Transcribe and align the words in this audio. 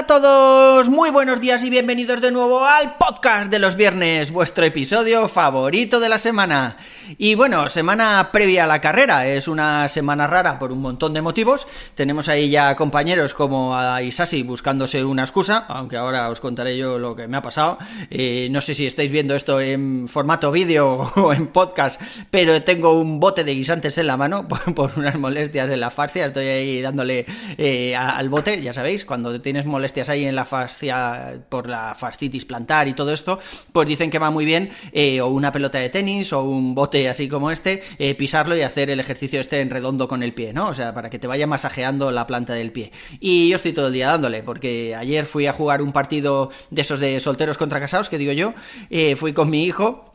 a 0.00 0.06
todos, 0.06 0.88
muy 0.88 1.10
buenos 1.10 1.42
días 1.42 1.62
y 1.62 1.68
bienvenidos 1.68 2.22
de 2.22 2.30
nuevo 2.30 2.64
al 2.64 2.96
podcast 2.96 3.50
de 3.50 3.58
los 3.58 3.76
viernes, 3.76 4.30
vuestro 4.30 4.64
episodio 4.64 5.28
favorito 5.28 6.00
de 6.00 6.08
la 6.08 6.18
semana. 6.18 6.78
Y 7.18 7.34
bueno, 7.34 7.68
semana 7.68 8.30
previa 8.32 8.64
a 8.64 8.66
la 8.66 8.80
carrera, 8.80 9.26
es 9.26 9.46
una 9.46 9.88
semana 9.88 10.26
rara 10.26 10.58
por 10.58 10.72
un 10.72 10.80
montón 10.80 11.12
de 11.12 11.20
motivos. 11.20 11.66
Tenemos 11.94 12.30
ahí 12.30 12.48
ya 12.48 12.76
compañeros 12.76 13.34
como 13.34 13.76
a 13.76 14.02
Isasi 14.02 14.42
buscándose 14.42 15.04
una 15.04 15.22
excusa, 15.22 15.66
aunque 15.68 15.98
ahora 15.98 16.30
os 16.30 16.40
contaré 16.40 16.78
yo 16.78 16.98
lo 16.98 17.14
que 17.14 17.28
me 17.28 17.36
ha 17.36 17.42
pasado. 17.42 17.76
Eh, 18.10 18.48
no 18.50 18.62
sé 18.62 18.72
si 18.72 18.86
estáis 18.86 19.10
viendo 19.10 19.34
esto 19.34 19.60
en 19.60 20.08
formato 20.08 20.50
vídeo 20.50 21.12
o 21.16 21.34
en 21.34 21.48
podcast, 21.48 22.00
pero 22.30 22.62
tengo 22.62 22.98
un 22.98 23.20
bote 23.20 23.44
de 23.44 23.54
guisantes 23.54 23.98
en 23.98 24.06
la 24.06 24.16
mano 24.16 24.48
por, 24.74 24.92
unas 24.96 25.18
molestias 25.18 25.68
en 25.68 25.80
la 25.80 25.90
fascia, 25.90 26.24
estoy 26.24 26.46
ahí 26.46 26.80
dándole 26.80 27.26
eh, 27.58 27.94
al 27.96 28.30
bote, 28.30 28.62
ya 28.62 28.72
sabéis, 28.72 29.04
cuando 29.04 29.38
tienes 29.42 29.66
molestias 29.66 29.89
ahí 30.08 30.24
en 30.24 30.36
la 30.36 30.44
fascia 30.44 31.40
por 31.48 31.68
la 31.68 31.94
fascitis 31.94 32.44
plantar 32.44 32.88
y 32.88 32.94
todo 32.94 33.12
esto, 33.12 33.38
pues 33.72 33.88
dicen 33.88 34.10
que 34.10 34.18
va 34.18 34.30
muy 34.30 34.44
bien 34.44 34.70
eh, 34.92 35.20
o 35.20 35.28
una 35.28 35.52
pelota 35.52 35.78
de 35.78 35.90
tenis 35.90 36.32
o 36.32 36.42
un 36.42 36.74
bote 36.74 37.08
así 37.08 37.28
como 37.28 37.50
este, 37.50 37.82
eh, 37.98 38.14
pisarlo 38.14 38.56
y 38.56 38.62
hacer 38.62 38.90
el 38.90 39.00
ejercicio 39.00 39.40
este 39.40 39.60
en 39.60 39.70
redondo 39.70 40.08
con 40.08 40.22
el 40.22 40.32
pie, 40.32 40.52
¿no? 40.52 40.68
O 40.68 40.74
sea, 40.74 40.94
para 40.94 41.10
que 41.10 41.18
te 41.18 41.26
vaya 41.26 41.46
masajeando 41.46 42.10
la 42.10 42.26
planta 42.26 42.54
del 42.54 42.72
pie. 42.72 42.92
Y 43.18 43.48
yo 43.48 43.56
estoy 43.56 43.72
todo 43.72 43.88
el 43.88 43.92
día 43.92 44.08
dándole, 44.08 44.42
porque 44.42 44.94
ayer 44.94 45.26
fui 45.26 45.46
a 45.46 45.52
jugar 45.52 45.82
un 45.82 45.92
partido 45.92 46.50
de 46.70 46.82
esos 46.82 47.00
de 47.00 47.18
solteros 47.20 47.58
contra 47.58 47.80
casados, 47.80 48.08
que 48.08 48.18
digo 48.18 48.32
yo, 48.32 48.54
eh, 48.90 49.16
fui 49.16 49.32
con 49.32 49.50
mi 49.50 49.64
hijo 49.64 50.09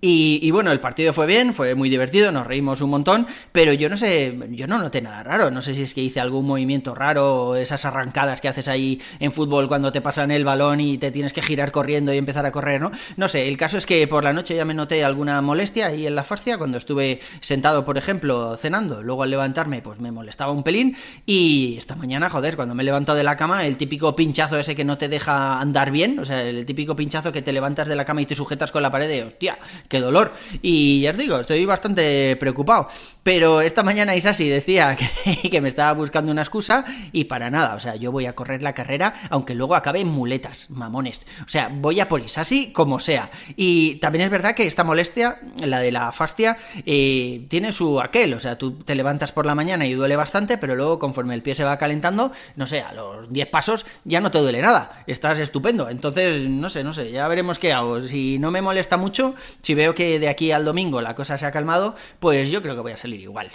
y, 0.00 0.48
bueno, 0.52 0.70
el 0.70 0.78
partido 0.78 1.12
fue 1.12 1.26
bien, 1.26 1.54
fue 1.54 1.74
muy 1.74 1.90
divertido, 1.90 2.30
nos 2.30 2.46
reímos 2.46 2.80
un 2.80 2.90
montón, 2.90 3.26
pero 3.50 3.72
yo 3.72 3.88
no 3.88 3.96
sé, 3.96 4.38
yo 4.50 4.68
no 4.68 4.78
noté 4.78 5.02
nada 5.02 5.24
raro, 5.24 5.50
no 5.50 5.60
sé 5.60 5.74
si 5.74 5.82
es 5.82 5.92
que 5.92 6.00
hice 6.00 6.20
algún 6.20 6.46
movimiento 6.46 6.94
raro, 6.94 7.56
esas 7.56 7.84
arrancadas 7.84 8.40
que 8.40 8.46
haces 8.46 8.68
ahí 8.68 9.00
en 9.18 9.32
fútbol 9.32 9.66
cuando 9.66 9.90
te 9.90 10.00
pasan 10.00 10.30
el 10.30 10.44
balón 10.44 10.80
y 10.80 10.98
te 10.98 11.10
tienes 11.10 11.32
que 11.32 11.42
girar 11.42 11.72
corriendo 11.72 12.12
y 12.14 12.18
empezar 12.18 12.46
a 12.46 12.52
correr, 12.52 12.80
¿no? 12.80 12.92
No 13.16 13.26
sé, 13.26 13.48
el 13.48 13.56
caso 13.56 13.76
es 13.76 13.86
que 13.86 14.06
por 14.06 14.22
la 14.22 14.32
noche 14.32 14.54
ya 14.54 14.64
me 14.64 14.72
noté 14.72 15.02
alguna 15.02 15.42
molestia 15.42 15.88
ahí 15.88 16.06
en 16.06 16.14
la 16.14 16.22
fascia, 16.22 16.58
cuando 16.58 16.78
estuve 16.78 17.18
sentado, 17.40 17.84
por 17.84 17.98
ejemplo, 17.98 18.56
cenando, 18.56 19.02
luego 19.02 19.24
al 19.24 19.30
levantarme 19.30 19.82
pues 19.82 19.98
me 19.98 20.12
molestaba 20.12 20.52
un 20.52 20.62
pelín 20.62 20.96
y 21.26 21.74
esta 21.76 21.96
mañana, 21.96 22.30
joder, 22.30 22.54
cuando 22.54 22.76
me 22.76 22.84
he 22.84 22.86
levantado 22.86 23.18
de 23.18 23.24
la 23.24 23.36
cama, 23.36 23.66
el 23.66 23.76
típico 23.76 24.14
pinchazo 24.14 24.60
ese 24.60 24.76
que 24.76 24.84
no 24.84 24.96
te 24.96 25.08
deja 25.08 25.60
andar 25.60 25.90
bien, 25.90 26.20
o 26.20 26.24
sea, 26.24 26.44
el 26.44 26.64
típico 26.66 26.94
pinchazo 26.94 27.32
que 27.32 27.42
te 27.42 27.52
levantas 27.52 27.88
de 27.88 27.96
la 27.96 28.04
cama 28.04 28.22
y 28.22 28.26
te 28.26 28.36
sujetas 28.36 28.70
con 28.70 28.82
la 28.82 28.92
pared 28.92 29.08
de, 29.08 29.24
hostia, 29.24 29.58
qué 29.88 30.00
dolor. 30.00 30.32
Y 30.62 31.00
ya 31.00 31.10
os 31.10 31.18
digo, 31.18 31.38
estoy 31.38 31.64
bastante 31.64 32.36
preocupado. 32.36 32.88
Pero 33.22 33.60
esta 33.60 33.82
mañana 33.82 34.16
Isasi 34.16 34.48
decía 34.48 34.96
que, 35.50 35.60
me 35.60 35.68
estaba 35.68 35.92
buscando 35.92 36.32
una 36.32 36.42
excusa 36.42 36.84
y 37.12 37.24
para 37.24 37.50
nada. 37.50 37.74
O 37.74 37.80
sea, 37.80 37.96
yo 37.96 38.12
voy 38.12 38.26
a 38.26 38.34
correr 38.34 38.62
la 38.62 38.74
carrera, 38.74 39.14
aunque 39.30 39.54
luego 39.54 39.74
acabe 39.74 40.00
en 40.00 40.08
muletas, 40.08 40.70
mamones. 40.70 41.26
O 41.44 41.48
sea, 41.48 41.70
voy 41.72 42.00
a 42.00 42.08
por 42.08 42.20
Isasi 42.20 42.72
como 42.72 43.00
sea. 43.00 43.30
Y 43.56 43.96
también 43.96 44.24
es 44.24 44.30
verdad 44.30 44.54
que 44.54 44.66
esta 44.66 44.84
molestia, 44.84 45.40
la 45.58 45.80
de 45.80 45.92
la 45.92 46.12
fascia, 46.12 46.56
eh, 46.86 47.46
tiene 47.48 47.72
su 47.72 48.00
aquel. 48.00 48.34
O 48.34 48.40
sea, 48.40 48.56
tú 48.56 48.72
te 48.72 48.94
levantas 48.94 49.32
por 49.32 49.46
la 49.46 49.54
mañana 49.54 49.86
y 49.86 49.94
duele 49.94 50.16
bastante, 50.16 50.58
pero 50.58 50.74
luego 50.74 50.98
conforme 50.98 51.34
el 51.34 51.42
pie 51.42 51.54
se 51.54 51.64
va 51.64 51.78
calentando, 51.78 52.32
no 52.56 52.66
sé, 52.66 52.80
a 52.80 52.92
los 52.92 53.28
10 53.28 53.48
pasos 53.48 53.86
ya 54.04 54.20
no 54.20 54.30
te 54.30 54.38
duele 54.38 54.60
nada. 54.60 55.04
Estás 55.06 55.40
estupendo. 55.40 55.88
Entonces, 55.88 56.48
no 56.48 56.68
sé, 56.68 56.84
no 56.84 56.92
sé, 56.92 57.10
ya 57.10 57.28
veremos 57.28 57.58
qué 57.58 57.72
hago. 57.72 58.00
Si 58.00 58.38
no 58.38 58.50
me 58.50 58.62
molesta 58.62 58.96
mucho, 58.96 59.34
si 59.62 59.74
veo 59.78 59.94
que 59.94 60.18
de 60.18 60.28
aquí 60.28 60.50
al 60.50 60.64
domingo 60.64 61.00
la 61.00 61.14
cosa 61.14 61.38
se 61.38 61.46
ha 61.46 61.52
calmado, 61.52 61.94
pues 62.18 62.50
yo 62.50 62.60
creo 62.62 62.74
que 62.74 62.80
voy 62.80 62.92
a 62.92 62.96
salir 62.96 63.20
igual. 63.20 63.50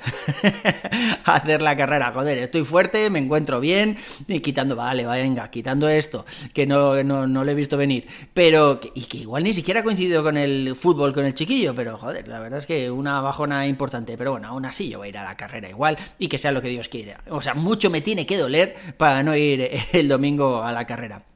a 1.25 1.35
hacer 1.35 1.61
la 1.61 1.75
carrera, 1.75 2.11
joder, 2.13 2.37
estoy 2.37 2.63
fuerte, 2.63 3.09
me 3.09 3.19
encuentro 3.19 3.59
bien, 3.59 3.97
y 4.27 4.39
quitando, 4.39 4.75
vale, 4.75 5.05
venga, 5.05 5.51
quitando 5.51 5.89
esto, 5.89 6.25
que 6.53 6.65
no, 6.65 7.03
no, 7.03 7.27
no 7.27 7.43
lo 7.43 7.51
he 7.51 7.55
visto 7.55 7.75
venir. 7.75 8.07
Pero, 8.33 8.79
y 8.95 9.03
que 9.03 9.17
igual 9.17 9.43
ni 9.43 9.53
siquiera 9.53 9.81
ha 9.81 9.83
coincidido 9.83 10.23
con 10.23 10.37
el 10.37 10.77
fútbol, 10.77 11.13
con 11.13 11.25
el 11.25 11.33
chiquillo, 11.33 11.75
pero 11.75 11.97
joder, 11.97 12.27
la 12.27 12.39
verdad 12.39 12.59
es 12.59 12.65
que 12.65 12.89
una 12.89 13.19
bajona 13.19 13.67
importante. 13.67 14.17
Pero 14.17 14.31
bueno, 14.31 14.47
aún 14.47 14.65
así 14.65 14.89
yo 14.89 14.99
voy 14.99 15.07
a 15.07 15.09
ir 15.09 15.17
a 15.17 15.23
la 15.23 15.35
carrera 15.35 15.69
igual 15.69 15.97
y 16.17 16.29
que 16.29 16.37
sea 16.37 16.53
lo 16.53 16.61
que 16.61 16.69
Dios 16.69 16.87
quiera. 16.87 17.21
O 17.29 17.41
sea, 17.41 17.53
mucho 17.53 17.89
me 17.89 17.99
tiene 17.99 18.25
que 18.25 18.37
doler 18.37 18.75
para 18.97 19.23
no 19.23 19.35
ir 19.35 19.69
el 19.91 20.07
domingo 20.07 20.63
a 20.63 20.71
la 20.71 20.85
carrera. 20.85 21.32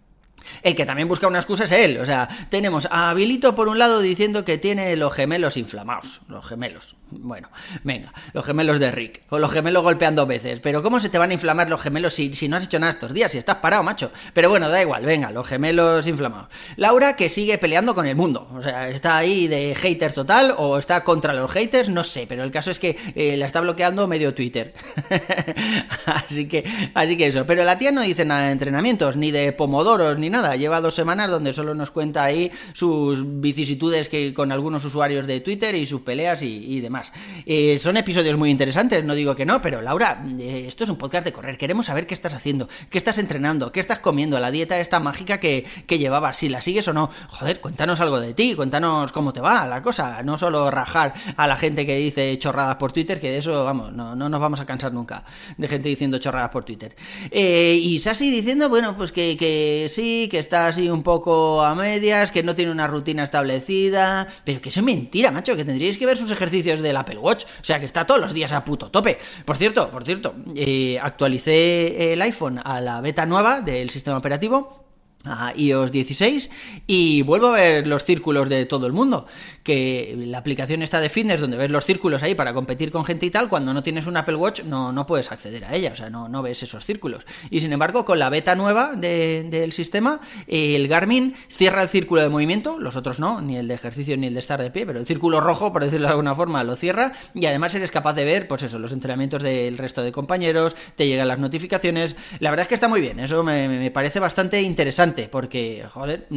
El 0.61 0.75
que 0.75 0.85
también 0.85 1.07
busca 1.07 1.27
una 1.27 1.39
excusa 1.39 1.65
es 1.65 1.71
él. 1.71 1.99
O 1.99 2.05
sea, 2.05 2.27
tenemos 2.49 2.87
a 2.91 3.09
Habilito 3.09 3.55
por 3.55 3.67
un 3.67 3.79
lado 3.79 3.99
diciendo 3.99 4.45
que 4.45 4.57
tiene 4.57 4.95
los 4.95 5.13
gemelos 5.13 5.57
inflamados. 5.57 6.21
Los 6.27 6.45
gemelos. 6.45 6.95
Bueno, 7.09 7.49
venga, 7.83 8.11
los 8.33 8.45
gemelos 8.45 8.79
de 8.79 8.91
Rick. 8.91 9.21
O 9.29 9.39
los 9.39 9.51
gemelos 9.51 9.81
golpeando 9.81 10.25
veces. 10.25 10.59
Pero 10.59 10.83
¿cómo 10.83 10.99
se 10.99 11.09
te 11.09 11.17
van 11.17 11.29
a 11.29 11.33
inflamar 11.33 11.69
los 11.69 11.79
gemelos 11.79 12.13
si, 12.13 12.33
si 12.33 12.49
no 12.49 12.57
has 12.57 12.65
hecho 12.65 12.79
nada 12.79 12.91
estos 12.91 13.13
días? 13.13 13.31
Si 13.31 13.37
estás 13.37 13.57
parado, 13.57 13.81
macho. 13.81 14.11
Pero 14.33 14.49
bueno, 14.49 14.67
da 14.69 14.81
igual, 14.81 15.05
venga, 15.05 15.31
los 15.31 15.47
gemelos 15.47 16.05
inflamados. 16.05 16.49
Laura 16.75 17.15
que 17.15 17.29
sigue 17.29 17.57
peleando 17.57 17.95
con 17.95 18.07
el 18.07 18.15
mundo. 18.15 18.49
O 18.53 18.61
sea, 18.61 18.89
está 18.89 19.15
ahí 19.15 19.47
de 19.47 19.73
hater 19.73 20.11
total 20.11 20.53
o 20.57 20.77
está 20.77 21.05
contra 21.05 21.33
los 21.33 21.49
haters, 21.49 21.87
no 21.87 22.03
sé. 22.03 22.25
Pero 22.27 22.43
el 22.43 22.51
caso 22.51 22.71
es 22.71 22.79
que 22.79 22.97
eh, 23.15 23.37
la 23.37 23.45
está 23.45 23.61
bloqueando 23.61 24.05
medio 24.07 24.33
Twitter. 24.33 24.73
así 26.05 26.47
que, 26.47 26.65
así 26.93 27.15
que 27.15 27.27
eso. 27.27 27.45
Pero 27.45 27.63
la 27.63 27.77
tía 27.77 27.93
no 27.93 28.01
dice 28.01 28.25
nada 28.25 28.47
de 28.47 28.51
entrenamientos, 28.51 29.15
ni 29.15 29.31
de 29.31 29.53
pomodoros, 29.53 30.17
ni 30.17 30.29
nada. 30.29 30.57
Lleva 30.57 30.81
dos 30.81 30.95
semanas 30.95 31.29
donde 31.29 31.53
solo 31.53 31.73
nos 31.73 31.91
cuenta 31.91 32.25
ahí 32.25 32.51
sus 32.73 33.23
vicisitudes 33.39 34.09
que 34.09 34.33
con 34.33 34.51
algunos 34.51 34.83
usuarios 34.83 35.25
de 35.25 35.39
Twitter 35.39 35.73
y 35.75 35.85
sus 35.85 36.01
peleas 36.01 36.43
y, 36.43 36.65
y 36.65 36.81
demás. 36.81 36.96
Eh, 37.45 37.79
son 37.79 37.97
episodios 37.97 38.37
muy 38.37 38.49
interesantes, 38.49 39.03
no 39.03 39.15
digo 39.15 39.35
que 39.35 39.45
no, 39.45 39.61
pero 39.61 39.81
Laura, 39.81 40.23
eh, 40.39 40.65
esto 40.67 40.83
es 40.83 40.89
un 40.89 40.97
podcast 40.97 41.25
de 41.25 41.33
correr. 41.33 41.57
Queremos 41.57 41.87
saber 41.87 42.07
qué 42.07 42.13
estás 42.13 42.33
haciendo, 42.33 42.67
qué 42.89 42.97
estás 42.97 43.17
entrenando, 43.17 43.71
qué 43.71 43.79
estás 43.79 43.99
comiendo, 43.99 44.39
la 44.39 44.51
dieta 44.51 44.79
esta 44.79 44.99
mágica 44.99 45.39
que, 45.39 45.65
que 45.85 45.99
llevabas, 45.99 46.37
si 46.37 46.49
la 46.49 46.61
sigues 46.61 46.87
o 46.87 46.93
no. 46.93 47.09
Joder, 47.29 47.59
cuéntanos 47.61 47.99
algo 47.99 48.19
de 48.19 48.33
ti, 48.33 48.55
cuéntanos 48.55 49.11
cómo 49.11 49.33
te 49.33 49.41
va 49.41 49.65
la 49.65 49.81
cosa. 49.81 50.21
No 50.23 50.37
solo 50.37 50.69
rajar 50.71 51.13
a 51.35 51.47
la 51.47 51.57
gente 51.57 51.85
que 51.85 51.97
dice 51.97 52.37
chorradas 52.39 52.77
por 52.77 52.91
Twitter, 52.91 53.19
que 53.19 53.31
de 53.31 53.37
eso, 53.37 53.63
vamos, 53.65 53.93
no, 53.93 54.15
no 54.15 54.29
nos 54.29 54.39
vamos 54.39 54.59
a 54.59 54.65
cansar 54.65 54.93
nunca 54.93 55.23
de 55.57 55.67
gente 55.67 55.89
diciendo 55.89 56.17
chorradas 56.19 56.49
por 56.49 56.63
Twitter. 56.63 56.95
Eh, 57.31 57.79
y 57.81 57.99
Sasi 57.99 58.31
diciendo, 58.31 58.69
bueno, 58.69 58.95
pues 58.95 59.11
que, 59.11 59.37
que 59.37 59.87
sí, 59.89 60.27
que 60.29 60.39
está 60.39 60.67
así 60.67 60.89
un 60.89 61.03
poco 61.03 61.61
a 61.63 61.75
medias, 61.75 62.31
que 62.31 62.43
no 62.43 62.55
tiene 62.55 62.71
una 62.71 62.87
rutina 62.87 63.23
establecida, 63.23 64.27
pero 64.43 64.61
que 64.61 64.69
eso 64.69 64.79
es 64.79 64.85
mentira, 64.85 65.31
macho, 65.31 65.55
que 65.55 65.65
tendríais 65.65 65.97
que 65.97 66.05
ver 66.05 66.17
sus 66.17 66.31
ejercicios 66.31 66.81
de 66.81 66.86
del 66.87 66.97
Apple 66.97 67.17
Watch. 67.17 67.45
O 67.45 67.63
sea 67.63 67.79
que 67.79 67.85
está 67.85 68.05
todos 68.05 68.19
los 68.21 68.33
días 68.33 68.51
a 68.51 68.63
puto 68.63 68.89
tope. 68.89 69.17
Por 69.45 69.57
cierto, 69.57 69.89
por 69.89 70.03
cierto, 70.03 70.35
eh, 70.55 70.99
actualicé 71.01 72.13
el 72.13 72.21
iPhone 72.21 72.59
a 72.63 72.81
la 72.81 73.01
beta 73.01 73.25
nueva 73.25 73.61
del 73.61 73.89
sistema 73.89 74.17
operativo 74.17 74.86
a 75.27 75.53
iOS 75.55 75.91
16 75.91 76.49
y 76.87 77.21
vuelvo 77.21 77.47
a 77.47 77.51
ver 77.51 77.87
los 77.87 78.03
círculos 78.03 78.49
de 78.49 78.65
todo 78.65 78.87
el 78.87 78.93
mundo 78.93 79.27
que 79.67 80.15
la 80.17 80.37
aplicación 80.37 80.81
está 80.81 81.01
de 81.01 81.09
fitness 81.09 81.41
donde 81.41 81.57
ves 81.57 81.69
los 81.69 81.83
círculos 81.83 82.23
ahí 82.23 82.35
para 82.35 82.53
competir 82.53 82.89
con 82.89 83.03
gente 83.03 83.25
y 83.25 83.31
tal 83.31 83.49
cuando 83.49 83.73
no 83.73 83.83
tienes 83.83 84.07
un 84.07 84.15
Apple 84.15 84.35
Watch 84.35 84.63
no, 84.63 84.93
no 84.93 85.05
puedes 85.05 85.29
acceder 85.29 85.65
a 85.65 85.73
ella 85.75 85.91
o 85.91 85.95
sea 85.97 86.09
no, 86.09 86.29
no 86.29 86.41
ves 86.41 86.63
esos 86.63 86.85
círculos. 86.85 87.25
Y 87.49 87.59
sin 87.59 87.73
embargo 87.73 88.05
con 88.05 88.17
la 88.17 88.29
beta 88.29 88.55
nueva 88.55 88.93
del 88.95 89.73
sistema 89.73 90.21
el 90.47 90.87
Garmin 90.87 91.35
cierra 91.49 91.83
el 91.83 91.89
círculo 91.89 92.21
de 92.21 92.29
movimiento 92.29 92.79
los 92.79 92.95
otros 92.95 93.19
no 93.19 93.41
ni 93.41 93.57
el 93.57 93.67
de 93.67 93.73
ejercicio 93.73 94.15
ni 94.15 94.27
el 94.27 94.35
de 94.35 94.39
estar 94.39 94.61
de 94.61 94.71
pie 94.71 94.85
pero 94.85 94.99
el 94.99 95.05
círculo 95.05 95.41
rojo 95.41 95.73
por 95.73 95.83
decirlo 95.83 96.07
de 96.07 96.11
alguna 96.11 96.33
forma 96.33 96.63
lo 96.63 96.77
cierra 96.77 97.11
y 97.33 97.45
además 97.45 97.75
eres 97.75 97.91
capaz 97.91 98.13
de 98.13 98.23
ver 98.23 98.47
pues 98.47 98.63
eso 98.63 98.79
los 98.79 98.93
entrenamientos 98.93 99.43
del 99.43 99.77
resto 99.77 100.01
de 100.01 100.13
compañeros 100.13 100.77
te 100.95 101.07
llegan 101.07 101.27
las 101.27 101.39
notificaciones. 101.39 102.15
La 102.39 102.51
verdad 102.51 102.63
es 102.63 102.67
que 102.69 102.75
está 102.75 102.87
muy 102.87 103.01
bien 103.01 103.19
eso 103.19 103.43
me, 103.43 103.67
me 103.67 103.91
parece 103.91 104.21
bastante 104.21 104.61
interesante 104.61 105.16
porque, 105.23 105.85
joder, 105.91 106.27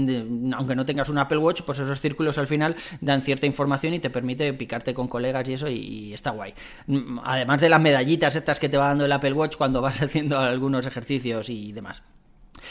aunque 0.54 0.74
no 0.74 0.86
tengas 0.86 1.08
un 1.08 1.18
Apple 1.18 1.38
Watch, 1.38 1.62
pues 1.62 1.78
esos 1.78 2.00
círculos 2.00 2.38
al 2.38 2.46
final 2.46 2.76
dan 3.00 3.22
cierta 3.22 3.46
información 3.46 3.94
y 3.94 3.98
te 3.98 4.10
permite 4.10 4.52
picarte 4.54 4.94
con 4.94 5.08
colegas 5.08 5.48
y 5.48 5.52
eso, 5.54 5.68
y, 5.68 6.12
está 6.14 6.30
guay. 6.30 6.54
Mm, 6.86 7.18
además 7.22 7.60
de 7.60 7.68
las 7.68 7.80
medallitas 7.80 8.34
estas 8.36 8.58
que 8.58 8.68
te 8.68 8.76
va 8.76 8.86
dando 8.86 9.04
el 9.04 9.12
Apple 9.12 9.32
Watch 9.32 9.56
cuando 9.56 9.80
vas 9.82 10.00
haciendo 10.02 10.38
algunos 10.38 10.86
ejercicios 10.86 11.50
y 11.50 11.72
demás. 11.72 12.02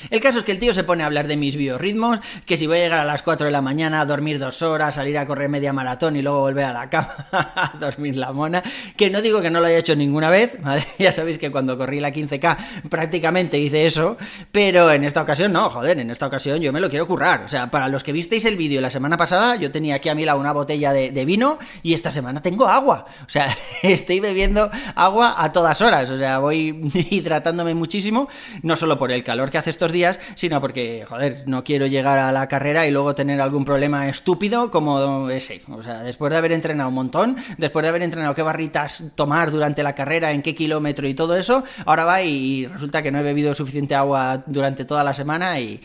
El 0.09 0.21
caso 0.21 0.39
es 0.39 0.45
que 0.45 0.51
el 0.51 0.59
tío 0.59 0.73
se 0.73 0.83
pone 0.83 1.03
a 1.03 1.05
hablar 1.05 1.27
de 1.27 1.37
mis 1.37 1.55
biorritmos, 1.55 2.19
que 2.45 2.57
si 2.57 2.67
voy 2.67 2.77
a 2.77 2.81
llegar 2.81 2.99
a 2.99 3.05
las 3.05 3.23
4 3.23 3.45
de 3.45 3.51
la 3.51 3.61
mañana, 3.61 4.01
a 4.01 4.05
dormir 4.05 4.39
dos 4.39 4.61
horas, 4.61 4.95
salir 4.95 5.17
a 5.17 5.27
correr 5.27 5.49
media 5.49 5.73
maratón 5.73 6.15
y 6.15 6.21
luego 6.21 6.39
volver 6.39 6.65
a 6.65 6.73
la 6.73 6.89
cama 6.89 7.15
a 7.31 7.73
dormir 7.79 8.17
la 8.17 8.31
mona, 8.31 8.63
que 8.95 9.09
no 9.09 9.21
digo 9.21 9.41
que 9.41 9.49
no 9.49 9.59
lo 9.59 9.67
haya 9.67 9.77
hecho 9.77 9.95
ninguna 9.95 10.29
vez, 10.29 10.61
¿vale? 10.61 10.85
Ya 10.99 11.13
sabéis 11.13 11.37
que 11.37 11.51
cuando 11.51 11.77
corrí 11.77 11.99
la 11.99 12.11
15K 12.11 12.89
prácticamente 12.89 13.57
hice 13.57 13.85
eso, 13.85 14.17
pero 14.51 14.91
en 14.91 15.03
esta 15.03 15.21
ocasión 15.21 15.53
no, 15.53 15.69
joder, 15.69 15.99
en 15.99 16.11
esta 16.11 16.27
ocasión 16.27 16.59
yo 16.59 16.73
me 16.73 16.79
lo 16.79 16.89
quiero 16.89 17.07
currar. 17.07 17.43
O 17.43 17.47
sea, 17.47 17.71
para 17.71 17.87
los 17.87 18.03
que 18.03 18.11
visteis 18.11 18.45
el 18.45 18.57
vídeo 18.57 18.81
la 18.81 18.89
semana 18.89 19.17
pasada, 19.17 19.55
yo 19.55 19.71
tenía 19.71 19.95
aquí 19.95 20.09
a 20.09 20.15
mi 20.15 20.25
lado 20.25 20.39
una 20.39 20.51
botella 20.51 20.91
de, 20.93 21.11
de 21.11 21.25
vino 21.25 21.59
y 21.83 21.93
esta 21.93 22.11
semana 22.11 22.41
tengo 22.41 22.67
agua. 22.67 23.05
O 23.25 23.29
sea, 23.29 23.47
estoy 23.83 24.19
bebiendo 24.19 24.69
agua 24.95 25.35
a 25.37 25.51
todas 25.51 25.81
horas, 25.81 26.09
o 26.09 26.17
sea, 26.17 26.39
voy 26.39 26.79
hidratándome 27.09 27.73
muchísimo, 27.73 28.27
no 28.61 28.75
solo 28.75 28.97
por 28.97 29.11
el 29.11 29.23
calor 29.23 29.49
que 29.49 29.57
hace 29.57 29.69
estos 29.79 29.91
días, 29.93 30.19
sino 30.35 30.59
porque, 30.59 31.05
joder, 31.07 31.43
no 31.45 31.63
quiero 31.63 31.87
llegar 31.87 32.19
a 32.19 32.33
la 32.33 32.49
carrera 32.49 32.85
y 32.85 32.91
luego 32.91 33.15
tener 33.15 33.39
algún 33.39 33.63
problema 33.63 34.09
estúpido 34.09 34.69
como 34.71 35.29
ese. 35.29 35.61
O 35.69 35.81
sea, 35.81 36.03
después 36.03 36.31
de 36.31 36.37
haber 36.37 36.51
entrenado 36.51 36.89
un 36.89 36.95
montón, 36.95 37.37
después 37.57 37.83
de 37.83 37.89
haber 37.89 38.01
entrenado 38.01 38.35
qué 38.35 38.41
barritas 38.41 39.05
tomar 39.15 39.51
durante 39.51 39.81
la 39.81 39.95
carrera, 39.95 40.33
en 40.33 40.41
qué 40.41 40.53
kilómetro 40.53 41.07
y 41.07 41.13
todo 41.13 41.37
eso, 41.37 41.63
ahora 41.85 42.03
va 42.03 42.21
y 42.21 42.65
resulta 42.67 43.01
que 43.01 43.09
no 43.09 43.19
he 43.19 43.23
bebido 43.23 43.53
suficiente 43.53 43.95
agua 43.95 44.43
durante 44.47 44.83
toda 44.83 45.01
la 45.05 45.13
semana 45.13 45.57
y, 45.61 45.79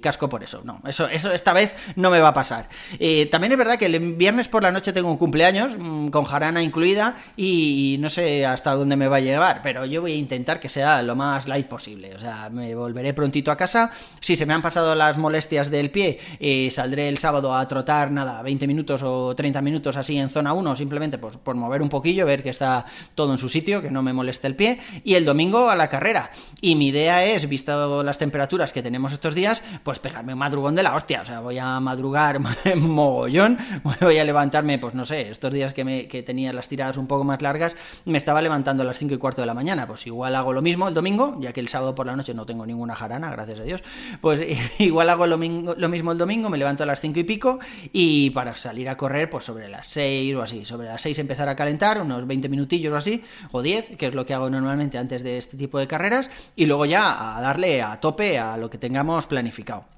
casco 0.00 0.30
por 0.30 0.42
eso. 0.42 0.62
No, 0.64 0.80
eso, 0.86 1.06
eso 1.08 1.32
esta 1.32 1.52
vez 1.52 1.74
no 1.96 2.10
me 2.10 2.20
va 2.20 2.28
a 2.28 2.34
pasar. 2.34 2.70
Eh, 2.98 3.26
también 3.26 3.52
es 3.52 3.58
verdad 3.58 3.78
que 3.78 3.86
el 3.86 4.14
viernes 4.14 4.48
por 4.48 4.62
la 4.62 4.70
noche 4.70 4.94
tengo 4.94 5.10
un 5.10 5.18
cumpleaños, 5.18 5.76
mmm, 5.78 6.08
con 6.08 6.24
jarana 6.24 6.62
incluida, 6.62 7.16
y, 7.36 7.96
no 8.00 8.08
sé 8.08 8.46
hasta 8.46 8.74
dónde 8.74 8.96
me 8.96 9.08
va 9.08 9.16
a 9.16 9.20
llevar, 9.20 9.60
pero 9.62 9.84
yo 9.84 10.00
voy 10.00 10.12
a 10.12 10.16
intentar 10.16 10.58
que 10.58 10.70
sea 10.70 11.02
lo 11.02 11.14
más 11.16 11.46
light 11.48 11.66
posible. 11.66 12.14
O 12.14 12.18
sea, 12.18 12.48
me 12.50 12.74
volveré 12.74 13.12
prontito 13.26 13.50
a 13.50 13.56
casa. 13.56 13.90
Si 14.20 14.36
se 14.36 14.46
me 14.46 14.54
han 14.54 14.62
pasado 14.62 14.94
las 14.94 15.18
molestias 15.18 15.68
del 15.68 15.90
pie, 15.90 16.20
saldré 16.70 17.08
el 17.08 17.18
sábado 17.18 17.52
a 17.56 17.66
trotar, 17.66 18.12
nada, 18.12 18.40
20 18.42 18.68
minutos 18.68 19.02
o 19.02 19.34
30 19.34 19.62
minutos 19.62 19.96
así 19.96 20.16
en 20.16 20.30
zona 20.30 20.52
1, 20.52 20.76
simplemente 20.76 21.18
pues, 21.18 21.36
por 21.36 21.56
mover 21.56 21.82
un 21.82 21.88
poquillo, 21.88 22.24
ver 22.24 22.44
que 22.44 22.50
está 22.50 22.86
todo 23.16 23.32
en 23.32 23.38
su 23.38 23.48
sitio, 23.48 23.82
que 23.82 23.90
no 23.90 24.04
me 24.04 24.12
moleste 24.12 24.46
el 24.46 24.54
pie. 24.54 24.78
Y 25.02 25.14
el 25.14 25.24
domingo 25.24 25.70
a 25.70 25.74
la 25.74 25.88
carrera. 25.88 26.30
Y 26.60 26.76
mi 26.76 26.88
idea 26.88 27.24
es, 27.24 27.48
visto 27.48 28.04
las 28.04 28.16
temperaturas 28.16 28.72
que 28.72 28.80
tenemos 28.80 29.12
estos 29.12 29.34
días, 29.34 29.60
pues 29.82 29.98
pegarme 29.98 30.34
un 30.34 30.38
madrugón 30.38 30.76
de 30.76 30.84
la 30.84 30.94
hostia. 30.94 31.22
O 31.22 31.26
sea, 31.26 31.40
voy 31.40 31.58
a 31.58 31.80
madrugar 31.80 32.38
mogollón, 32.76 33.58
voy 34.00 34.18
a 34.18 34.24
levantarme, 34.24 34.78
pues 34.78 34.94
no 34.94 35.04
sé, 35.04 35.30
estos 35.32 35.52
días 35.52 35.72
que, 35.72 35.82
me, 35.82 36.06
que 36.06 36.22
tenía 36.22 36.52
las 36.52 36.68
tiradas 36.68 36.96
un 36.96 37.08
poco 37.08 37.24
más 37.24 37.42
largas, 37.42 37.74
me 38.04 38.18
estaba 38.18 38.40
levantando 38.40 38.84
a 38.84 38.86
las 38.86 38.98
5 38.98 39.14
y 39.14 39.18
cuarto 39.18 39.40
de 39.40 39.48
la 39.48 39.54
mañana. 39.54 39.84
Pues 39.88 40.06
igual 40.06 40.36
hago 40.36 40.52
lo 40.52 40.62
mismo 40.62 40.86
el 40.86 40.94
domingo, 40.94 41.36
ya 41.40 41.52
que 41.52 41.58
el 41.58 41.66
sábado 41.66 41.96
por 41.96 42.06
la 42.06 42.14
noche 42.14 42.32
no 42.32 42.46
tengo 42.46 42.64
ninguna 42.64 42.94
jarana, 42.94 43.15
gracias 43.18 43.60
a 43.60 43.62
Dios. 43.62 43.82
Pues 44.20 44.42
igual 44.78 45.10
hago 45.10 45.26
lo, 45.26 45.36
lo 45.36 45.88
mismo 45.88 46.12
el 46.12 46.18
domingo, 46.18 46.50
me 46.50 46.58
levanto 46.58 46.82
a 46.82 46.86
las 46.86 47.00
5 47.00 47.20
y 47.20 47.24
pico 47.24 47.58
y 47.92 48.30
para 48.30 48.54
salir 48.56 48.88
a 48.88 48.96
correr, 48.96 49.30
pues 49.30 49.44
sobre 49.44 49.68
las 49.68 49.86
6 49.88 50.34
o 50.36 50.42
así. 50.42 50.64
Sobre 50.64 50.86
las 50.88 51.02
6 51.02 51.18
empezar 51.18 51.48
a 51.48 51.56
calentar, 51.56 52.00
unos 52.00 52.26
20 52.26 52.48
minutillos 52.48 52.92
o 52.92 52.96
así, 52.96 53.22
o 53.52 53.62
10, 53.62 53.96
que 53.96 54.06
es 54.06 54.14
lo 54.14 54.26
que 54.26 54.34
hago 54.34 54.50
normalmente 54.50 54.98
antes 54.98 55.22
de 55.22 55.38
este 55.38 55.56
tipo 55.56 55.78
de 55.78 55.86
carreras, 55.86 56.30
y 56.56 56.66
luego 56.66 56.86
ya 56.86 57.36
a 57.36 57.40
darle 57.40 57.82
a 57.82 58.00
tope 58.00 58.38
a 58.38 58.56
lo 58.56 58.70
que 58.70 58.78
tengamos 58.78 59.26
planificado. 59.26 59.95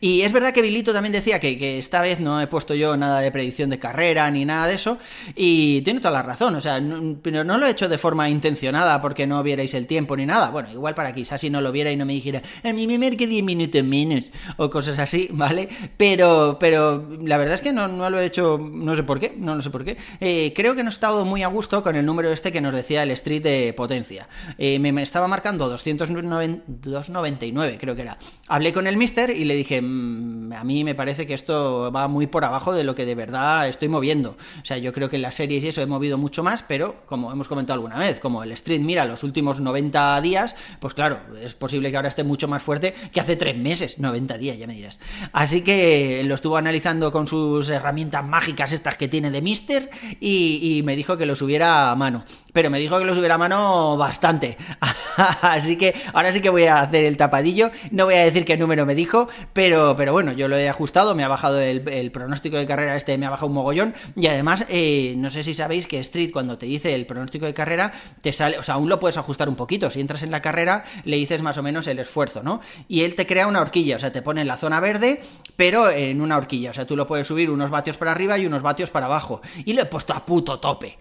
Y 0.00 0.22
es 0.22 0.32
verdad 0.32 0.52
que 0.52 0.62
Vilito 0.62 0.92
también 0.92 1.12
decía 1.12 1.40
que, 1.40 1.58
que, 1.58 1.78
esta 1.78 2.00
vez 2.00 2.20
no 2.20 2.40
he 2.40 2.46
puesto 2.46 2.74
yo 2.74 2.96
nada 2.96 3.20
de 3.20 3.30
predicción 3.30 3.70
de 3.70 3.78
carrera 3.78 4.30
ni 4.30 4.44
nada 4.44 4.66
de 4.66 4.74
eso, 4.74 4.98
y 5.34 5.82
tiene 5.82 6.00
toda 6.00 6.12
la 6.12 6.22
razón, 6.22 6.54
o 6.54 6.60
sea, 6.60 6.80
no, 6.80 7.16
pero 7.22 7.44
no 7.44 7.58
lo 7.58 7.66
he 7.66 7.70
hecho 7.70 7.88
de 7.88 7.98
forma 7.98 8.28
intencionada 8.28 9.00
porque 9.00 9.26
no 9.26 9.42
vierais 9.42 9.74
el 9.74 9.86
tiempo 9.86 10.16
ni 10.16 10.26
nada. 10.26 10.50
Bueno, 10.50 10.70
igual 10.70 10.94
para 10.94 11.14
quizás 11.14 11.40
si 11.40 11.50
no 11.50 11.60
lo 11.60 11.72
viera 11.72 11.90
y 11.90 11.96
no 11.96 12.04
me 12.04 12.12
dijera, 12.12 12.42
a 12.62 12.72
mí 12.72 12.86
me 12.86 12.98
marque 12.98 13.26
10 13.26 13.44
minutos 13.44 13.82
menos, 13.84 14.30
o 14.56 14.70
cosas 14.70 14.98
así, 14.98 15.28
¿vale? 15.32 15.68
Pero, 15.96 16.58
pero 16.58 17.08
la 17.22 17.38
verdad 17.38 17.54
es 17.54 17.60
que 17.60 17.72
no, 17.72 17.88
no 17.88 18.10
lo 18.10 18.20
he 18.20 18.26
hecho, 18.26 18.58
no 18.58 18.94
sé 18.94 19.02
por 19.02 19.18
qué, 19.20 19.34
no 19.36 19.60
sé 19.60 19.70
por 19.70 19.84
qué. 19.84 19.96
Eh, 20.20 20.52
creo 20.54 20.74
que 20.74 20.82
no 20.82 20.90
he 20.90 20.92
estado 20.92 21.24
muy 21.24 21.42
a 21.42 21.48
gusto 21.48 21.82
con 21.82 21.96
el 21.96 22.06
número 22.06 22.32
este 22.32 22.52
que 22.52 22.60
nos 22.60 22.74
decía 22.74 23.02
el 23.02 23.10
Street 23.12 23.42
de 23.42 23.72
potencia. 23.72 24.28
Eh, 24.58 24.78
me, 24.78 24.92
me, 24.92 25.02
estaba 25.02 25.28
marcando 25.28 25.68
299, 25.68 27.78
creo 27.80 27.96
que 27.96 28.02
era. 28.02 28.18
Hablé 28.46 28.72
con 28.72 28.86
el 28.86 28.96
Mister 28.96 29.30
y 29.30 29.44
le 29.44 29.54
dije, 29.54 29.67
mmm, 29.70 30.27
a 30.56 30.64
mí 30.64 30.84
me 30.84 30.94
parece 30.94 31.26
que 31.26 31.34
esto 31.34 31.90
va 31.92 32.08
muy 32.08 32.26
por 32.26 32.44
abajo 32.44 32.72
de 32.72 32.84
lo 32.84 32.94
que 32.94 33.04
de 33.04 33.14
verdad 33.14 33.68
estoy 33.68 33.88
moviendo. 33.88 34.36
O 34.60 34.64
sea, 34.64 34.78
yo 34.78 34.92
creo 34.92 35.10
que 35.10 35.16
en 35.16 35.22
las 35.22 35.34
series 35.34 35.64
y 35.64 35.68
eso 35.68 35.82
he 35.82 35.86
movido 35.86 36.18
mucho 36.18 36.42
más, 36.42 36.62
pero 36.62 36.96
como 37.06 37.32
hemos 37.32 37.48
comentado 37.48 37.74
alguna 37.74 37.98
vez, 37.98 38.18
como 38.18 38.42
el 38.42 38.52
Street 38.52 38.80
mira 38.80 39.04
los 39.04 39.22
últimos 39.22 39.60
90 39.60 40.20
días, 40.20 40.56
pues 40.80 40.94
claro, 40.94 41.20
es 41.42 41.54
posible 41.54 41.90
que 41.90 41.96
ahora 41.96 42.08
esté 42.08 42.24
mucho 42.24 42.48
más 42.48 42.62
fuerte 42.62 42.94
que 43.12 43.20
hace 43.20 43.36
3 43.36 43.56
meses, 43.56 43.98
90 43.98 44.38
días, 44.38 44.58
ya 44.58 44.66
me 44.66 44.74
dirás. 44.74 44.98
Así 45.32 45.62
que 45.62 46.22
lo 46.24 46.34
estuvo 46.34 46.56
analizando 46.56 47.12
con 47.12 47.26
sus 47.26 47.68
herramientas 47.68 48.26
mágicas 48.26 48.72
estas 48.72 48.96
que 48.96 49.08
tiene 49.08 49.30
de 49.30 49.42
Mister 49.42 49.90
y, 50.20 50.78
y 50.78 50.82
me 50.82 50.96
dijo 50.96 51.16
que 51.16 51.26
lo 51.26 51.36
subiera 51.36 51.90
a 51.90 51.96
mano. 51.96 52.24
Pero 52.52 52.70
me 52.70 52.78
dijo 52.78 52.98
que 52.98 53.04
lo 53.04 53.14
subiera 53.14 53.36
a 53.36 53.38
mano 53.38 53.96
bastante. 53.96 54.56
Así 55.42 55.76
que 55.76 55.94
ahora 56.12 56.32
sí 56.32 56.40
que 56.40 56.50
voy 56.50 56.64
a 56.64 56.80
hacer 56.80 57.04
el 57.04 57.16
tapadillo. 57.16 57.70
No 57.90 58.06
voy 58.06 58.14
a 58.14 58.24
decir 58.24 58.44
qué 58.44 58.56
número 58.56 58.86
me 58.86 58.94
dijo, 58.94 59.28
pero, 59.52 59.94
pero 59.96 60.12
bueno, 60.12 60.32
yo 60.38 60.48
lo 60.48 60.56
he 60.56 60.68
ajustado, 60.68 61.14
me 61.14 61.24
ha 61.24 61.28
bajado 61.28 61.60
el, 61.60 62.10
pronóstico 62.10 62.56
de 62.56 62.66
carrera 62.66 62.96
este, 62.96 63.18
me 63.18 63.26
ha 63.26 63.30
bajado 63.30 63.48
un 63.48 63.54
mogollón. 63.54 63.94
Y 64.16 64.28
además, 64.28 64.64
eh, 64.68 65.14
no 65.18 65.30
sé 65.30 65.42
si 65.42 65.52
sabéis 65.52 65.86
que 65.86 65.98
Street, 65.98 66.30
cuando 66.32 66.56
te 66.56 66.66
dice 66.66 66.94
el 66.94 67.04
pronóstico 67.04 67.44
de 67.44 67.52
carrera, 67.52 67.92
te 68.22 68.32
sale, 68.32 68.58
o 68.58 68.62
sea, 68.62 68.74
aún 68.74 68.88
lo 68.88 68.98
puedes 68.98 69.16
ajustar 69.16 69.48
un 69.48 69.56
poquito. 69.56 69.90
Si 69.90 70.00
entras 70.00 70.22
en 70.22 70.30
la 70.30 70.40
carrera, 70.40 70.84
le 71.04 71.16
dices 71.16 71.42
más 71.42 71.58
o 71.58 71.62
menos 71.62 71.86
el 71.88 71.98
esfuerzo, 71.98 72.42
¿no? 72.42 72.60
Y 72.88 73.02
él 73.02 73.14
te 73.14 73.26
crea 73.26 73.46
una 73.46 73.60
horquilla, 73.60 73.96
o 73.96 73.98
sea, 73.98 74.12
te 74.12 74.22
pone 74.22 74.40
en 74.40 74.46
la 74.46 74.56
zona 74.56 74.80
verde, 74.80 75.20
pero 75.56 75.90
en 75.90 76.20
una 76.20 76.36
horquilla. 76.36 76.70
O 76.70 76.74
sea, 76.74 76.86
tú 76.86 76.96
lo 76.96 77.06
puedes 77.06 77.26
subir 77.26 77.50
unos 77.50 77.70
vatios 77.70 77.96
para 77.96 78.12
arriba 78.12 78.38
y 78.38 78.46
unos 78.46 78.62
vatios 78.62 78.90
para 78.90 79.06
abajo. 79.06 79.42
Y 79.64 79.72
lo 79.72 79.82
he 79.82 79.86
puesto 79.86 80.14
a 80.14 80.24
puto 80.24 80.60
tope. 80.60 80.98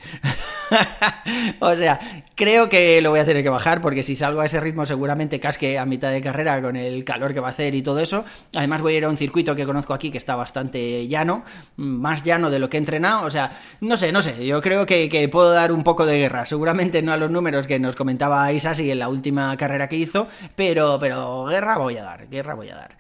o 1.59 1.75
sea, 1.75 1.99
creo 2.35 2.69
que 2.69 3.01
lo 3.01 3.11
voy 3.11 3.19
a 3.19 3.25
tener 3.25 3.43
que 3.43 3.49
bajar 3.49 3.81
porque 3.81 4.03
si 4.03 4.15
salgo 4.15 4.41
a 4.41 4.45
ese 4.45 4.59
ritmo 4.59 4.85
seguramente 4.85 5.39
casque 5.39 5.77
a 5.77 5.85
mitad 5.85 6.11
de 6.11 6.21
carrera 6.21 6.61
con 6.61 6.75
el 6.75 7.03
calor 7.03 7.33
que 7.33 7.39
va 7.39 7.49
a 7.49 7.51
hacer 7.51 7.75
y 7.75 7.81
todo 7.81 7.99
eso. 7.99 8.25
Además 8.55 8.81
voy 8.81 8.95
a 8.95 8.97
ir 8.97 9.05
a 9.05 9.09
un 9.09 9.17
circuito 9.27 9.57
que 9.57 9.65
conozco 9.65 9.93
aquí 9.93 10.09
que 10.09 10.17
está 10.17 10.37
bastante 10.37 11.05
llano, 11.09 11.43
más 11.75 12.23
llano 12.23 12.49
de 12.49 12.59
lo 12.59 12.69
que 12.69 12.77
he 12.77 12.79
entrenado. 12.79 13.25
O 13.25 13.29
sea, 13.29 13.51
no 13.81 13.97
sé, 13.97 14.13
no 14.13 14.21
sé, 14.21 14.45
yo 14.45 14.61
creo 14.61 14.85
que, 14.85 15.27
puedo 15.29 15.51
dar 15.51 15.73
un 15.73 15.83
poco 15.83 16.05
de 16.05 16.17
guerra. 16.17 16.45
Seguramente 16.45 17.01
no 17.01 17.11
a 17.11 17.17
los 17.17 17.29
números 17.29 17.67
que 17.67 17.77
nos 17.77 17.97
comentaba 17.97 18.53
Isasi 18.53 18.89
en 18.89 18.99
la 18.99 19.09
última 19.09 19.57
carrera 19.57 19.89
que 19.89 19.97
hizo, 19.97 20.29
pero, 20.55 20.97
pero 20.97 21.43
guerra 21.43 21.77
voy 21.77 21.97
a 21.97 22.03
dar, 22.03 22.29
guerra 22.29 22.53
voy 22.53 22.69
a 22.69 22.75
dar. 22.75 22.97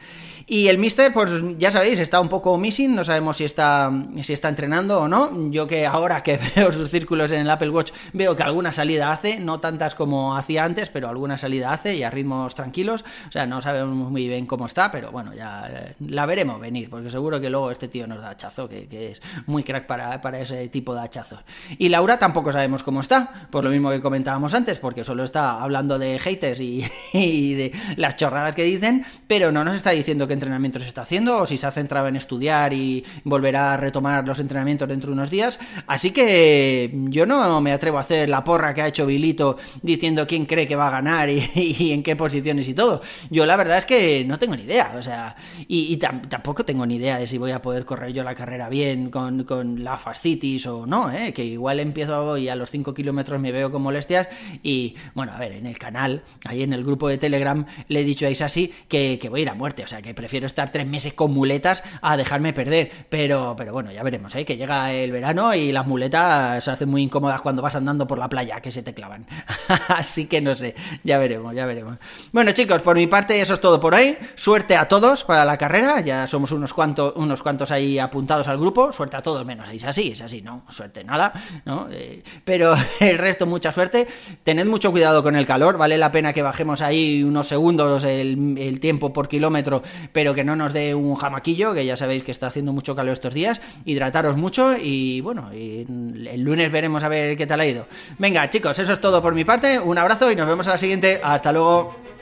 Y 0.49 0.69
el 0.69 0.77
Mister, 0.77 1.11
pues 1.11 1.29
ya 1.57 1.71
sabéis, 1.71 1.99
está 1.99 2.21
un 2.21 2.29
poco 2.29 2.57
missing, 2.57 2.95
no 2.95 3.03
sabemos 3.03 3.35
si 3.35 3.43
está, 3.43 3.91
si 4.21 4.31
está 4.31 4.47
entrenando 4.47 5.01
o 5.01 5.07
no. 5.09 5.51
Yo 5.51 5.67
que 5.67 5.85
ahora 5.85 6.23
que 6.23 6.39
veo 6.55 6.71
sus 6.71 6.89
círculos 6.89 7.33
en 7.33 7.41
el 7.41 7.49
Apple 7.49 7.69
Watch, 7.69 7.91
veo 8.13 8.33
que 8.33 8.43
alguna 8.43 8.71
salida 8.71 9.11
hace, 9.11 9.41
no 9.41 9.59
tantas 9.59 9.93
como 9.93 10.37
hacía 10.37 10.63
antes, 10.63 10.87
pero 10.87 11.09
alguna 11.09 11.37
salida 11.37 11.73
hace 11.73 11.95
y 11.95 12.03
a 12.03 12.11
ritmos 12.11 12.55
tranquilos. 12.55 13.03
O 13.27 13.31
sea, 13.31 13.45
no 13.45 13.61
sabemos 13.61 14.09
muy 14.09 14.29
bien 14.29 14.45
cómo 14.45 14.67
está, 14.67 14.89
pero 14.89 15.11
bueno, 15.11 15.33
ya 15.33 15.93
la 16.17 16.25
veremos 16.25 16.59
venir, 16.59 16.89
porque 16.89 17.11
seguro 17.11 17.39
que 17.39 17.47
luego 17.47 17.69
este 17.69 17.87
tío 17.87 18.07
nos 18.07 18.19
da 18.21 18.31
hachazo, 18.31 18.67
que, 18.67 18.87
que 18.87 19.11
es 19.11 19.21
muy 19.45 19.63
crack 19.63 19.85
para, 19.85 20.19
para 20.19 20.39
ese 20.39 20.67
tipo 20.67 20.95
de 20.95 21.01
hachazos. 21.01 21.41
Y 21.77 21.89
Laura 21.89 22.17
tampoco 22.17 22.51
sabemos 22.51 22.81
cómo 22.81 23.01
está, 23.01 23.47
por 23.51 23.63
lo 23.63 23.69
mismo 23.69 23.91
que 23.91 24.01
comentábamos 24.01 24.55
antes, 24.55 24.79
porque 24.79 25.03
solo 25.03 25.23
está 25.23 25.61
hablando 25.61 25.99
de 25.99 26.17
haters 26.17 26.59
y, 26.59 26.81
de 27.13 27.71
las 27.97 28.15
chorradas 28.15 28.55
que 28.55 28.63
dicen, 28.63 29.05
pero 29.27 29.51
no 29.51 29.63
nos 29.63 29.75
está 29.75 29.91
diciendo 29.91 30.27
que 30.27 30.33
entrenamiento 30.33 30.79
se 30.79 30.87
está 30.87 31.03
haciendo 31.03 31.37
o 31.37 31.45
si 31.45 31.59
se 31.59 31.67
ha 31.67 31.71
centrado 31.71 32.07
en 32.07 32.15
estudiar 32.15 32.73
y 32.73 33.05
volverá 33.23 33.73
a 33.73 33.77
retomar 33.77 34.27
los 34.27 34.39
entrenamientos 34.39 34.87
dentro 34.87 35.11
de 35.11 35.13
unos 35.13 35.29
días. 35.29 35.59
Así 35.85 36.09
que 36.09 36.91
yo 37.09 37.27
no 37.27 37.61
me 37.61 37.73
atrevo 37.73 37.99
a 37.99 38.01
hacer 38.01 38.27
la 38.27 38.43
porra 38.43 38.73
que 38.73 38.81
ha 38.81 38.87
hecho 38.87 39.05
Vilito 39.05 39.57
diciendo 39.83 40.25
quién 40.25 40.47
cree 40.47 40.67
que 40.67 40.75
va 40.75 40.87
a 40.87 40.91
ganar 40.91 41.29
y, 41.29 41.47
y 41.53 41.91
en 41.91 42.01
qué 42.01 42.15
posiciones 42.15 42.67
y 42.67 42.73
todo. 42.73 43.03
Yo 43.29 43.45
la 43.45 43.55
verdad 43.55 43.77
es 43.77 43.85
que 43.85 44.25
no 44.25 44.39
tengo 44.39 44.55
ni 44.55 44.63
idea, 44.63 44.95
o 44.97 45.03
sea, 45.03 45.35
y, 45.67 45.93
y 45.93 45.97
tampoco 46.29 46.65
tengo 46.65 46.85
ni 46.85 46.95
idea 46.97 47.17
de 47.17 47.27
si 47.27 47.37
voy 47.37 47.51
a 47.51 47.61
poder 47.61 47.85
correr 47.85 48.11
yo 48.11 48.23
la 48.23 48.35
carrera 48.35 48.67
bien 48.67 49.09
con, 49.09 49.45
con 49.45 49.83
la 49.83 49.97
fascitis 49.97 50.65
o 50.67 50.85
no, 50.85 51.09
¿eh? 51.11 51.33
que 51.33 51.45
igual 51.45 51.79
empiezo 51.79 52.37
y 52.37 52.49
a 52.49 52.55
los 52.55 52.69
5 52.69 52.93
kilómetros 52.93 53.39
me 53.39 53.51
veo 53.53 53.71
con 53.71 53.81
molestias 53.81 54.27
y 54.63 54.95
bueno, 55.13 55.31
a 55.33 55.39
ver, 55.39 55.53
en 55.53 55.65
el 55.65 55.79
canal, 55.79 56.23
ahí 56.43 56.63
en 56.63 56.73
el 56.73 56.83
grupo 56.83 57.07
de 57.07 57.17
Telegram 57.17 57.65
le 57.87 58.01
he 58.01 58.03
dicho 58.03 58.27
a 58.27 58.29
Isasi 58.29 58.73
que, 58.87 59.17
que 59.19 59.29
voy 59.29 59.39
a 59.39 59.43
ir 59.43 59.49
a 59.49 59.53
muerte, 59.53 59.83
o 59.83 59.87
sea, 59.87 60.01
que 60.01 60.13
prefiero 60.13 60.45
estar 60.45 60.69
tres 60.71 60.85
meses 60.85 61.13
con 61.13 61.33
muletas 61.33 61.83
a 62.01 62.17
dejarme 62.17 62.51
perder. 62.51 62.91
Pero, 63.09 63.55
pero 63.57 63.71
bueno, 63.71 63.91
ya 63.91 64.03
veremos, 64.03 64.35
¿eh? 64.35 64.43
que 64.43 64.57
llega 64.57 64.91
el 64.91 65.11
verano 65.11 65.53
y 65.53 65.71
las 65.71 65.87
muletas 65.87 66.63
se 66.63 66.71
hacen 66.71 66.89
muy 66.89 67.03
incómodas 67.03 67.41
cuando 67.41 67.61
vas 67.61 67.75
andando 67.75 68.07
por 68.07 68.17
la 68.17 68.27
playa, 68.27 68.59
que 68.59 68.71
se 68.71 68.83
te 68.83 68.93
clavan. 68.93 69.25
Así 69.87 70.25
que 70.25 70.41
no 70.41 70.53
sé, 70.53 70.75
ya 71.03 71.17
veremos, 71.17 71.55
ya 71.55 71.65
veremos. 71.65 71.97
Bueno, 72.33 72.51
chicos, 72.51 72.81
por 72.81 72.97
mi 72.97 73.07
parte 73.07 73.39
eso 73.39 73.53
es 73.53 73.61
todo 73.61 73.79
por 73.79 73.93
hoy. 73.93 74.17
Suerte 74.35 74.75
a 74.75 74.87
todos. 74.87 74.97
todos 74.97 75.23
para 75.23 75.45
la 75.45 75.57
carrera, 75.57 75.96
ya 76.01 76.27
somos 76.27 76.51
unos 76.51 76.73
cuantos, 76.73 77.13
unos 77.15 77.41
cuantos 77.41 77.71
ahí 77.71 77.99
apuntados 77.99 78.47
al 78.47 78.57
grupo, 78.57 78.91
suerte 78.91 79.17
a 79.17 79.21
todos, 79.21 79.45
menos 79.45 79.67
es 79.69 79.83
así, 79.83 80.11
es 80.11 80.21
así, 80.21 80.41
no, 80.41 80.63
suerte 80.69 81.03
nada, 81.03 81.33
¿no? 81.65 81.87
Eh, 81.91 82.23
pero 82.43 82.75
el 82.99 83.17
resto 83.17 83.45
mucha 83.45 83.71
suerte, 83.71 84.07
tened 84.43 84.65
mucho 84.65 84.91
cuidado 84.91 85.23
con 85.23 85.35
el 85.35 85.45
calor, 85.45 85.77
vale 85.77 85.97
la 85.97 86.11
pena 86.11 86.33
que 86.33 86.41
bajemos 86.41 86.81
ahí 86.81 87.23
unos 87.23 87.47
segundos 87.47 88.03
el, 88.03 88.79
tiempo 88.79 89.11
por 89.11 89.27
kilómetro, 89.27 89.81
pero 90.11 90.35
que 90.35 90.43
no 90.43 90.55
nos 90.55 90.73
dé 90.73 90.93
un 90.93 91.15
jamaquillo, 91.15 91.73
que 91.73 91.85
ya 91.85 91.97
sabéis 91.97 92.23
que 92.23 92.31
está 92.31 92.47
haciendo 92.47 92.73
mucho 92.73 92.95
calor 92.95 93.13
estos 93.13 93.33
días, 93.33 93.59
hidrataros 93.85 94.37
mucho 94.37 94.75
y 94.77 95.21
bueno, 95.21 95.49
el 95.51 96.41
lunes 96.41 96.71
veremos 96.71 97.03
a 97.03 97.09
ver 97.09 97.37
qué 97.37 97.47
tal 97.47 97.59
ha 97.59 97.65
ido. 97.65 97.87
Venga 98.19 98.49
chicos, 98.49 98.77
eso 98.77 98.93
es 98.93 99.01
todo 99.01 99.21
por 99.21 99.33
mi 99.33 99.45
parte, 99.45 99.79
un 99.79 99.97
abrazo 99.97 100.31
y 100.31 100.35
nos 100.35 100.47
vemos 100.47 100.67
a 100.67 100.71
la 100.71 100.77
siguiente, 100.77 101.19
hasta 101.23 101.51
luego. 101.51 102.16